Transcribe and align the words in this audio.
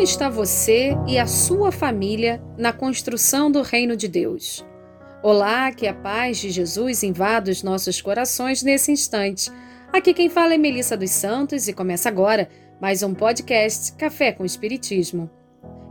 como 0.00 0.08
está 0.08 0.30
você 0.30 0.96
e 1.06 1.18
a 1.18 1.26
sua 1.26 1.70
família 1.70 2.42
na 2.56 2.72
construção 2.72 3.52
do 3.52 3.60
reino 3.60 3.94
de 3.94 4.08
Deus? 4.08 4.64
Olá, 5.22 5.70
que 5.72 5.86
a 5.86 5.92
paz 5.92 6.38
de 6.38 6.48
Jesus 6.48 7.02
invada 7.02 7.50
os 7.50 7.62
nossos 7.62 8.00
corações 8.00 8.62
nesse 8.62 8.90
instante. 8.90 9.50
Aqui 9.92 10.14
quem 10.14 10.30
fala 10.30 10.54
é 10.54 10.56
Melissa 10.56 10.96
dos 10.96 11.10
Santos 11.10 11.68
e 11.68 11.74
começa 11.74 12.08
agora 12.08 12.48
mais 12.80 13.02
um 13.02 13.12
podcast 13.12 13.92
Café 13.92 14.32
com 14.32 14.42
Espiritismo. 14.42 15.28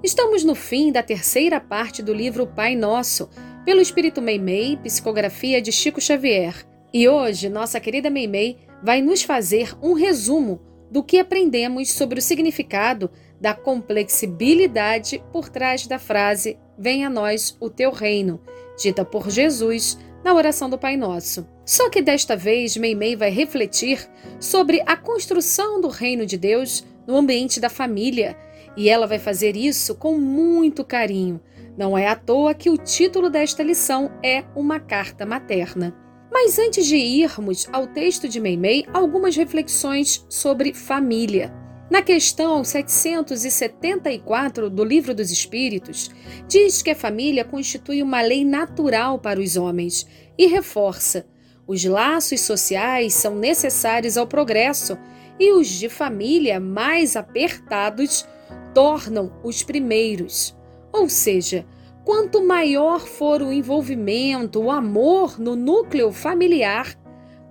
Estamos 0.03 0.43
no 0.43 0.55
fim 0.55 0.91
da 0.91 1.03
terceira 1.03 1.59
parte 1.59 2.01
do 2.01 2.11
livro 2.11 2.47
Pai 2.47 2.75
Nosso, 2.75 3.29
pelo 3.63 3.79
Espírito 3.79 4.23
Meimei, 4.23 4.75
psicografia 4.77 5.61
de 5.61 5.71
Chico 5.71 6.01
Xavier. 6.01 6.55
E 6.91 7.07
hoje 7.07 7.47
nossa 7.47 7.79
querida 7.79 8.09
Meimei 8.09 8.57
vai 8.83 9.03
nos 9.03 9.21
fazer 9.21 9.77
um 9.83 9.93
resumo 9.93 10.59
do 10.89 11.03
que 11.03 11.19
aprendemos 11.19 11.91
sobre 11.91 12.17
o 12.17 12.23
significado 12.23 13.11
da 13.39 13.53
complexibilidade 13.53 15.23
por 15.31 15.49
trás 15.49 15.87
da 15.87 15.99
frase 15.99 16.57
Venha 16.77 17.07
a 17.07 17.09
nós 17.09 17.57
o 17.59 17.69
teu 17.69 17.91
reino, 17.91 18.39
dita 18.77 19.03
por 19.03 19.29
Jesus 19.29 19.97
na 20.23 20.33
oração 20.33 20.69
do 20.69 20.77
Pai 20.77 20.95
Nosso. 20.95 21.45
Só 21.65 21.89
que 21.89 22.01
desta 22.01 22.35
vez 22.35 22.77
Meimei 22.77 23.15
vai 23.15 23.29
refletir 23.29 24.09
sobre 24.39 24.81
a 24.85 24.95
construção 24.95 25.81
do 25.81 25.87
reino 25.87 26.25
de 26.25 26.37
Deus 26.37 26.85
no 27.05 27.17
ambiente 27.17 27.59
da 27.59 27.69
família, 27.69 28.37
e 28.77 28.89
ela 28.89 29.07
vai 29.07 29.19
fazer 29.19 29.55
isso 29.57 29.95
com 29.95 30.17
muito 30.17 30.85
carinho. 30.85 31.41
Não 31.77 31.97
é 31.97 32.07
à 32.07 32.15
toa 32.15 32.53
que 32.53 32.69
o 32.69 32.77
título 32.77 33.29
desta 33.29 33.63
lição 33.63 34.11
é 34.23 34.43
Uma 34.55 34.79
Carta 34.79 35.25
Materna. 35.25 35.95
Mas 36.31 36.59
antes 36.59 36.85
de 36.85 36.95
irmos 36.95 37.67
ao 37.71 37.87
texto 37.87 38.27
de 38.27 38.39
Meimei, 38.39 38.85
algumas 38.93 39.35
reflexões 39.35 40.25
sobre 40.29 40.73
família. 40.73 41.53
Na 41.89 42.03
questão 42.03 42.63
774 42.63 44.69
do 44.69 44.83
Livro 44.83 45.15
dos 45.15 45.31
Espíritos, 45.31 46.11
diz 46.47 46.83
que 46.83 46.91
a 46.91 46.95
família 46.95 47.43
constitui 47.43 48.03
uma 48.03 48.21
lei 48.21 48.45
natural 48.45 49.17
para 49.17 49.39
os 49.39 49.57
homens 49.57 50.05
e 50.37 50.45
reforça: 50.45 51.25
os 51.65 51.83
laços 51.83 52.41
sociais 52.41 53.15
são 53.15 53.35
necessários 53.35 54.17
ao 54.17 54.27
progresso 54.27 54.99
e 55.39 55.51
os 55.51 55.67
de 55.67 55.89
família 55.89 56.59
mais 56.59 57.15
apertados 57.15 58.23
tornam 58.71 59.33
os 59.43 59.63
primeiros. 59.63 60.55
Ou 60.93 61.09
seja, 61.09 61.65
quanto 62.05 62.45
maior 62.45 62.99
for 62.99 63.41
o 63.41 63.51
envolvimento, 63.51 64.61
o 64.61 64.69
amor 64.69 65.39
no 65.39 65.55
núcleo 65.55 66.11
familiar, 66.11 66.95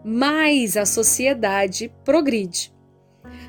mais 0.05 0.77
a 0.77 0.86
sociedade 0.86 1.92
progride. 2.05 2.77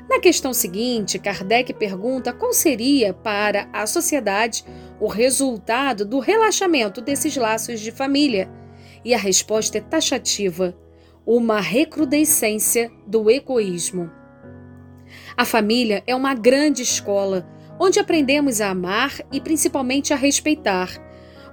Na 0.08 0.18
questão 0.20 0.52
seguinte, 0.52 1.18
Kardec 1.18 1.72
pergunta 1.74 2.32
qual 2.32 2.52
seria 2.52 3.14
para 3.14 3.68
a 3.72 3.86
sociedade 3.86 4.64
o 5.00 5.06
resultado 5.06 6.04
do 6.04 6.18
relaxamento 6.18 7.00
desses 7.00 7.36
laços 7.36 7.80
de 7.80 7.90
família. 7.90 8.50
E 9.04 9.14
a 9.14 9.18
resposta 9.18 9.78
é 9.78 9.80
taxativa: 9.80 10.76
uma 11.26 11.60
recrudescência 11.60 12.90
do 13.06 13.30
egoísmo. 13.30 14.10
A 15.36 15.44
família 15.44 16.02
é 16.06 16.14
uma 16.14 16.34
grande 16.34 16.82
escola 16.82 17.48
onde 17.78 17.98
aprendemos 17.98 18.60
a 18.60 18.68
amar 18.68 19.20
e 19.32 19.40
principalmente 19.40 20.12
a 20.12 20.16
respeitar, 20.16 20.90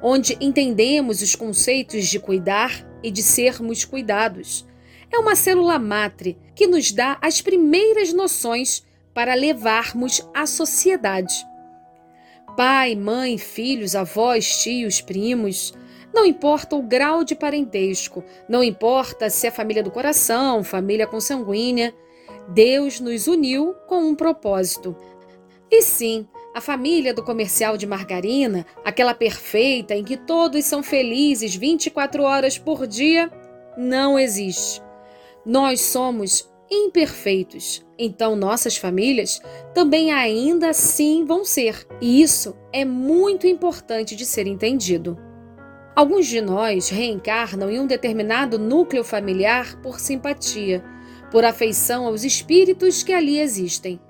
onde 0.04 0.38
entendemos 0.42 1.22
os 1.22 1.36
conceitos 1.36 2.08
de 2.08 2.20
cuidar 2.20 2.86
e 3.02 3.10
de 3.10 3.24
sermos 3.24 3.86
cuidados 3.86 4.67
é 5.12 5.18
uma 5.18 5.36
célula 5.36 5.80
matre 5.80 6.38
que 6.56 6.68
nos 6.68 6.92
dá 6.92 7.18
as 7.22 7.42
primeiras 7.42 8.14
noções 8.14 8.86
para 9.14 9.34
levarmos 9.34 10.28
a 10.34 10.46
sociedade. 10.46 11.34
Pai, 12.56 12.96
mãe, 12.96 13.38
filhos, 13.38 13.96
avós, 13.96 14.64
tios, 14.64 15.02
primos, 15.02 15.74
não 16.14 16.26
importa 16.26 16.76
o 16.76 16.82
grau 16.82 17.24
de 17.24 17.36
parentesco, 17.36 18.24
não 18.50 18.64
importa 18.64 19.30
se 19.30 19.46
é 19.46 19.52
família 19.52 19.84
do 19.84 19.92
coração, 19.92 20.64
família 20.64 21.06
consanguínea, 21.06 21.94
Deus 22.50 23.00
nos 23.00 23.28
uniu 23.28 23.76
com 23.88 24.00
um 24.00 24.16
propósito. 24.16 24.96
E 25.70 25.82
sim, 25.82 26.28
a 26.56 26.62
família 26.62 27.14
do 27.14 27.24
comercial 27.24 27.78
de 27.78 27.86
margarina, 27.86 28.66
aquela 28.84 29.14
perfeita 29.14 29.94
em 29.94 30.04
que 30.04 30.18
todos 30.18 30.66
são 30.66 30.82
felizes 30.82 31.56
24 31.56 32.24
horas 32.24 32.58
por 32.58 32.88
dia, 32.88 33.30
não 33.78 34.18
existe. 34.18 34.87
Nós 35.48 35.80
somos 35.80 36.52
imperfeitos, 36.70 37.82
então 37.98 38.36
nossas 38.36 38.76
famílias 38.76 39.42
também 39.74 40.12
ainda 40.12 40.72
assim 40.72 41.24
vão 41.24 41.46
ser, 41.46 41.88
e 42.02 42.22
isso 42.22 42.54
é 42.74 42.84
muito 42.84 43.48
importante 43.48 44.14
de 44.14 44.26
ser 44.26 44.46
entendido. 44.46 45.18
Alguns 45.96 46.28
de 46.28 46.42
nós 46.42 46.90
reencarnam 46.90 47.72
em 47.72 47.80
um 47.80 47.88
determinado 47.88 48.60
núcleo 48.60 49.06
familiar 49.06 49.80
por 49.82 50.02
simpatia, 50.02 50.84
por 51.32 51.46
afeição 51.46 52.08
aos 52.08 52.26
espíritos 52.26 53.02
que 53.02 53.14
ali 53.14 53.40
existem. 53.40 54.02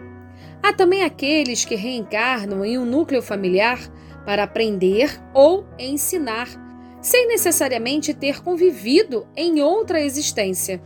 Há 0.63 0.73
também 0.73 1.03
aqueles 1.03 1.63
que 1.63 1.75
reencarnam 1.75 2.65
em 2.65 2.79
um 2.79 2.85
núcleo 2.85 3.21
familiar 3.21 3.79
para 4.25 4.41
aprender 4.41 5.21
ou 5.35 5.67
ensinar, 5.77 6.47
sem 6.99 7.27
necessariamente 7.27 8.11
ter 8.11 8.41
convivido 8.41 9.27
em 9.35 9.61
outra 9.61 10.01
existência. 10.01 10.81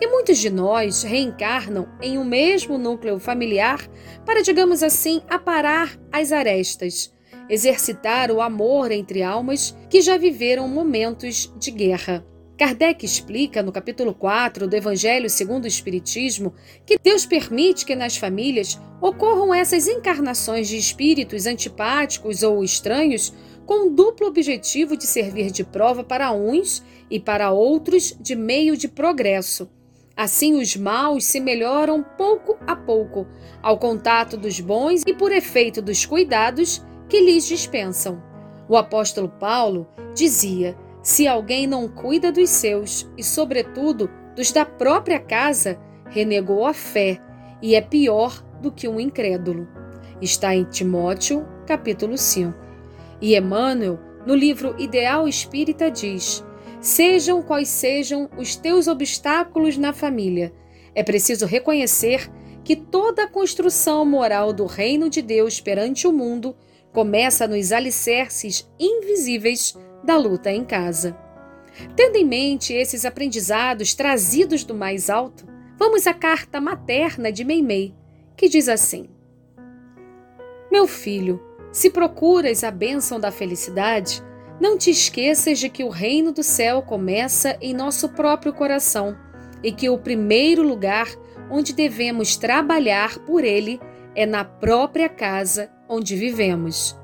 E 0.00 0.06
muitos 0.06 0.38
de 0.38 0.48
nós 0.48 1.02
reencarnam 1.02 1.88
em 2.00 2.18
um 2.18 2.24
mesmo 2.24 2.78
núcleo 2.78 3.18
familiar 3.18 3.84
para, 4.24 4.42
digamos 4.42 4.80
assim, 4.80 5.20
aparar 5.28 5.98
as 6.12 6.30
arestas, 6.30 7.12
exercitar 7.50 8.30
o 8.30 8.40
amor 8.40 8.92
entre 8.92 9.24
almas 9.24 9.76
que 9.90 10.00
já 10.00 10.16
viveram 10.16 10.68
momentos 10.68 11.52
de 11.58 11.72
guerra. 11.72 12.24
Kardec 12.56 13.04
explica 13.04 13.60
no 13.60 13.72
capítulo 13.72 14.14
4 14.14 14.68
do 14.68 14.76
Evangelho 14.76 15.28
segundo 15.28 15.64
o 15.64 15.68
Espiritismo 15.68 16.54
que 16.86 16.98
Deus 17.02 17.26
permite 17.26 17.84
que 17.84 17.96
nas 17.96 18.16
famílias 18.16 18.80
ocorram 19.00 19.52
essas 19.52 19.88
encarnações 19.88 20.68
de 20.68 20.76
espíritos 20.76 21.44
antipáticos 21.44 22.44
ou 22.44 22.62
estranhos 22.62 23.32
com 23.66 23.88
o 23.88 23.90
duplo 23.90 24.28
objetivo 24.28 24.96
de 24.96 25.06
servir 25.06 25.50
de 25.50 25.64
prova 25.64 26.04
para 26.04 26.32
uns 26.32 26.84
e 27.10 27.18
para 27.18 27.50
outros 27.50 28.16
de 28.20 28.36
meio 28.36 28.76
de 28.76 28.88
progresso 28.88 29.68
Assim, 30.18 30.60
os 30.60 30.74
maus 30.74 31.26
se 31.26 31.38
melhoram 31.38 32.02
pouco 32.02 32.58
a 32.66 32.74
pouco, 32.74 33.24
ao 33.62 33.78
contato 33.78 34.36
dos 34.36 34.58
bons 34.58 35.02
e 35.06 35.14
por 35.14 35.30
efeito 35.30 35.80
dos 35.80 36.04
cuidados 36.04 36.84
que 37.08 37.20
lhes 37.20 37.46
dispensam. 37.46 38.20
O 38.68 38.76
apóstolo 38.76 39.28
Paulo 39.28 39.86
dizia: 40.16 40.76
se 41.04 41.28
alguém 41.28 41.68
não 41.68 41.86
cuida 41.86 42.32
dos 42.32 42.50
seus 42.50 43.08
e, 43.16 43.22
sobretudo, 43.22 44.10
dos 44.34 44.50
da 44.50 44.64
própria 44.64 45.20
casa, 45.20 45.78
renegou 46.10 46.66
a 46.66 46.74
fé 46.74 47.20
e 47.62 47.76
é 47.76 47.80
pior 47.80 48.44
do 48.60 48.72
que 48.72 48.88
um 48.88 48.98
incrédulo. 48.98 49.68
Está 50.20 50.52
em 50.52 50.64
Timóteo, 50.64 51.46
capítulo 51.64 52.18
5. 52.18 52.52
E 53.20 53.36
Emmanuel, 53.36 54.00
no 54.26 54.34
livro 54.34 54.74
Ideal 54.80 55.28
Espírita, 55.28 55.88
diz: 55.88 56.44
Sejam 56.80 57.42
quais 57.42 57.68
sejam 57.68 58.30
os 58.36 58.54
teus 58.54 58.86
obstáculos 58.86 59.76
na 59.76 59.92
família, 59.92 60.52
é 60.94 61.02
preciso 61.02 61.44
reconhecer 61.44 62.30
que 62.62 62.76
toda 62.76 63.24
a 63.24 63.28
construção 63.28 64.04
moral 64.04 64.52
do 64.52 64.66
reino 64.66 65.08
de 65.08 65.22
Deus 65.22 65.60
perante 65.60 66.06
o 66.06 66.12
mundo 66.12 66.56
começa 66.92 67.48
nos 67.48 67.72
alicerces 67.72 68.68
invisíveis 68.78 69.76
da 70.04 70.16
luta 70.16 70.50
em 70.50 70.64
casa. 70.64 71.16
Tendo 71.96 72.16
em 72.16 72.24
mente 72.24 72.72
esses 72.72 73.04
aprendizados 73.04 73.94
trazidos 73.94 74.64
do 74.64 74.74
mais 74.74 75.10
alto, 75.10 75.46
vamos 75.76 76.06
à 76.06 76.14
carta 76.14 76.60
materna 76.60 77.30
de 77.30 77.44
Meimei, 77.44 77.94
que 78.36 78.48
diz 78.48 78.68
assim: 78.68 79.08
Meu 80.70 80.86
filho, 80.86 81.40
se 81.72 81.90
procuras 81.90 82.64
a 82.64 82.70
bênção 82.70 83.20
da 83.20 83.30
felicidade, 83.30 84.22
não 84.60 84.76
te 84.76 84.90
esqueças 84.90 85.58
de 85.58 85.68
que 85.68 85.84
o 85.84 85.88
reino 85.88 86.32
do 86.32 86.42
céu 86.42 86.82
começa 86.82 87.56
em 87.60 87.72
nosso 87.72 88.08
próprio 88.08 88.52
coração 88.52 89.16
e 89.62 89.70
que 89.70 89.88
o 89.88 89.98
primeiro 89.98 90.62
lugar 90.62 91.08
onde 91.50 91.72
devemos 91.72 92.36
trabalhar 92.36 93.18
por 93.20 93.44
ele 93.44 93.80
é 94.14 94.26
na 94.26 94.44
própria 94.44 95.08
casa 95.08 95.70
onde 95.88 96.16
vivemos. 96.16 96.98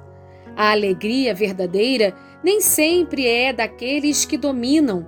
A 0.57 0.73
alegria 0.73 1.35
verdadeira 1.35 2.15
nem 2.43 2.61
sempre 2.61 3.27
é 3.27 3.53
daqueles 3.53 4.25
que 4.25 4.37
dominam, 4.37 5.07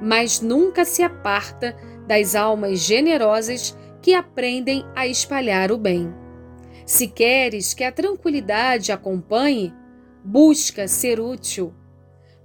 mas 0.00 0.40
nunca 0.40 0.84
se 0.84 1.02
aparta 1.02 1.74
das 2.06 2.34
almas 2.34 2.80
generosas 2.80 3.76
que 4.02 4.14
aprendem 4.14 4.84
a 4.94 5.06
espalhar 5.06 5.72
o 5.72 5.78
bem. 5.78 6.14
Se 6.84 7.08
queres 7.08 7.74
que 7.74 7.82
a 7.82 7.90
tranquilidade 7.90 8.92
acompanhe, 8.92 9.74
busca 10.22 10.86
ser 10.86 11.18
útil 11.18 11.74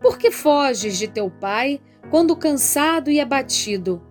por 0.01 0.18
que 0.18 0.31
foges 0.31 0.98
de 0.98 1.07
teu 1.07 1.30
pai 1.30 1.80
quando 2.09 2.36
cansado 2.36 3.09
e 3.12 3.19
abatido? 3.19 4.01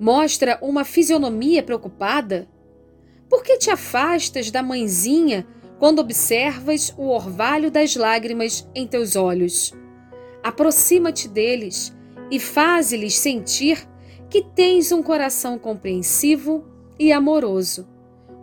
Mostra 0.00 0.58
uma 0.62 0.84
fisionomia 0.84 1.62
preocupada? 1.62 2.48
Por 3.28 3.42
que 3.42 3.58
te 3.58 3.70
afastas 3.70 4.50
da 4.50 4.62
mãezinha 4.62 5.46
quando 5.78 5.98
observas 5.98 6.94
o 6.96 7.08
orvalho 7.08 7.70
das 7.70 7.96
lágrimas 7.96 8.68
em 8.74 8.86
teus 8.86 9.16
olhos. 9.16 9.72
Aproxima-te 10.42 11.28
deles 11.28 11.94
e 12.30 12.38
faze-lhes 12.38 13.18
sentir 13.18 13.86
que 14.30 14.42
tens 14.42 14.92
um 14.92 15.02
coração 15.02 15.58
compreensivo 15.58 16.64
e 16.98 17.12
amoroso. 17.12 17.88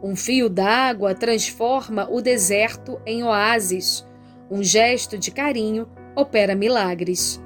Um 0.03 0.15
fio 0.15 0.49
d'água 0.49 1.13
transforma 1.13 2.07
o 2.09 2.21
deserto 2.21 2.99
em 3.05 3.23
oásis. 3.23 4.05
Um 4.49 4.63
gesto 4.63 5.17
de 5.17 5.31
carinho 5.31 5.87
opera 6.15 6.55
milagres. 6.55 7.41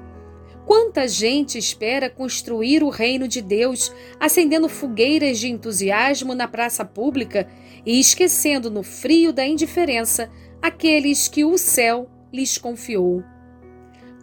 Quanta 0.64 1.06
gente 1.06 1.56
espera 1.56 2.10
construir 2.10 2.82
o 2.82 2.88
reino 2.88 3.28
de 3.28 3.40
Deus, 3.40 3.92
acendendo 4.18 4.68
fogueiras 4.68 5.38
de 5.38 5.48
entusiasmo 5.48 6.34
na 6.34 6.48
praça 6.48 6.84
pública 6.84 7.46
e 7.84 8.00
esquecendo 8.00 8.68
no 8.68 8.82
frio 8.82 9.32
da 9.32 9.46
indiferença 9.46 10.28
aqueles 10.60 11.28
que 11.28 11.44
o 11.44 11.56
céu 11.56 12.10
lhes 12.32 12.58
confiou. 12.58 13.22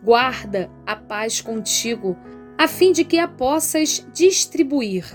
Guarda 0.03 0.69
a 0.85 0.97
paz 0.97 1.39
contigo, 1.39 2.17
a 2.57 2.67
fim 2.67 2.91
de 2.91 3.05
que 3.05 3.17
a 3.17 3.27
possas 3.27 4.05
distribuir. 4.13 5.05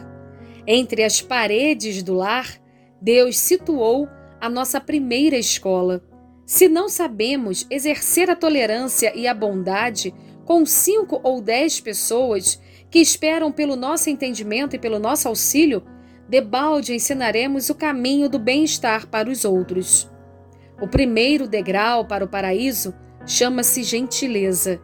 Entre 0.67 1.05
as 1.05 1.21
paredes 1.21 2.03
do 2.03 2.15
lar, 2.15 2.59
Deus 3.01 3.39
situou 3.39 4.09
a 4.41 4.49
nossa 4.49 4.81
primeira 4.81 5.37
escola. 5.37 6.03
Se 6.49 6.67
não 6.67 6.89
sabemos 6.89 7.67
exercer 7.69 8.31
a 8.31 8.35
tolerância 8.35 9.12
e 9.15 9.29
a 9.29 9.35
bondade, 9.35 10.15
com 10.47 10.65
cinco 10.65 11.21
ou 11.23 11.43
dez 11.43 11.79
pessoas 11.79 12.59
que 12.91 12.99
esperam 12.99 13.53
pelo 13.53 13.77
nosso 13.77 14.09
entendimento 14.09 14.75
e 14.75 14.79
pelo 14.79 14.99
nosso 14.99 15.29
auxílio, 15.29 15.85
debalde 16.27 16.95
ensinaremos 16.95 17.69
o 17.69 17.75
caminho 17.75 18.31
do 18.31 18.39
bem-estar 18.39 19.09
para 19.09 19.29
os 19.29 19.45
outros. 19.45 20.11
O 20.81 20.89
primeiro 20.89 21.47
degrau 21.47 22.06
para 22.06 22.25
o 22.25 22.29
paraíso 22.29 22.94
chama-se 23.27 23.83
gentileza. 23.83 24.81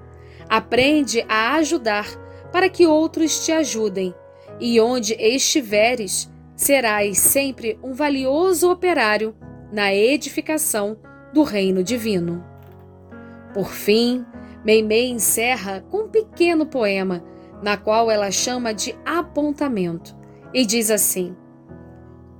Aprende 0.47 1.25
a 1.31 1.55
ajudar 1.55 2.07
para 2.53 2.69
que 2.69 2.87
outros 2.87 3.43
te 3.43 3.53
ajudem, 3.53 4.15
e 4.61 4.79
onde 4.79 5.15
estiveres, 5.15 6.31
serás 6.55 7.17
sempre 7.17 7.79
um 7.83 7.95
valioso 7.95 8.71
operário 8.71 9.35
na 9.73 9.95
edificação 9.95 10.99
do 11.35 11.43
reino 11.43 11.83
divino. 11.83 12.45
Por 13.53 13.69
fim, 13.69 14.25
Meimei 14.65 15.11
encerra 15.11 15.85
com 15.91 16.05
um 16.05 16.09
pequeno 16.09 16.65
poema, 16.65 17.25
na 17.61 17.77
qual 17.77 18.09
ela 18.09 18.31
chama 18.31 18.73
de 18.73 18.97
apontamento, 19.05 20.17
e 20.55 20.65
diz 20.65 20.93
assim: 20.93 21.37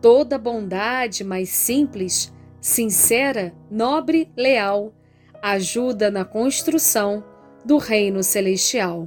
Toda 0.01 0.39
bondade 0.39 1.25
mais 1.25 1.49
simples, 1.49 2.33
sincera, 2.61 3.53
nobre, 3.69 4.31
leal, 4.37 4.95
ajuda 5.43 6.09
na 6.09 6.25
construção 6.25 7.25
do 7.65 7.79
reino 7.79 8.23
celestial. 8.23 9.07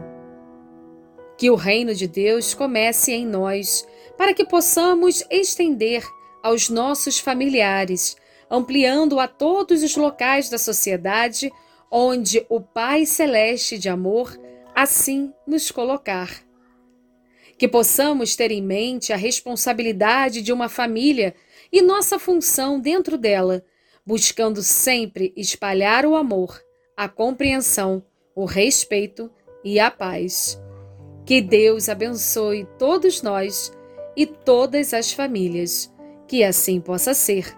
Que 1.38 1.50
o 1.50 1.56
reino 1.56 1.94
de 1.96 2.08
Deus 2.08 2.54
comece 2.54 3.14
em 3.14 3.26
nós, 3.26 3.88
para 4.18 4.34
que 4.34 4.44
possamos 4.44 5.24
estender 5.32 6.04
aos 6.44 6.70
nossos 6.70 7.20
familiares, 7.20 8.18
ampliando 8.50 9.20
a 9.20 9.28
todos 9.28 9.84
os 9.84 9.96
locais 9.96 10.50
da 10.50 10.58
sociedade 10.58 11.52
onde 11.92 12.46
o 12.50 12.60
Pai 12.60 13.06
Celeste 13.06 13.78
de 13.78 13.90
amor 13.90 14.38
assim 14.76 15.34
nos 15.46 15.72
colocar. 15.72 16.30
Que 17.58 17.68
possamos 17.68 18.36
ter 18.36 18.52
em 18.52 18.62
mente 18.62 19.12
a 19.12 19.16
responsabilidade 19.16 20.42
de 20.42 20.54
uma 20.54 20.70
família 20.70 21.34
e 21.72 21.82
nossa 21.82 22.20
função 22.20 22.80
dentro 22.80 23.18
dela, 23.18 23.64
buscando 24.06 24.62
sempre 24.62 25.34
espalhar 25.36 26.06
o 26.06 26.16
amor, 26.16 26.62
a 26.96 27.10
compreensão, 27.10 28.04
o 28.36 28.46
respeito 28.46 29.32
e 29.64 29.80
a 29.80 29.90
paz. 29.90 30.62
Que 31.26 31.42
Deus 31.42 31.90
abençoe 31.90 32.68
todos 32.78 33.22
nós 33.22 33.74
e 34.16 34.26
todas 34.26 34.94
as 34.94 35.12
famílias. 35.12 35.92
Que 36.28 36.44
assim 36.44 36.80
possa 36.80 37.14
ser. 37.14 37.58